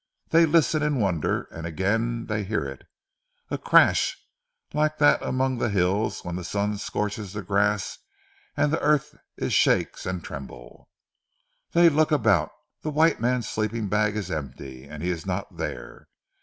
[0.31, 2.87] Dey listen in wonder and again dey hear it,
[3.51, 4.17] a crash
[4.73, 7.99] like dat among ze hills when the sun scorches ze grass
[8.57, 10.89] an' ze earth it shake an' tremble.
[11.73, 12.49] "Dey look about.
[12.81, 16.07] Ze white man's sleeping bag it is empty, and he is not dere.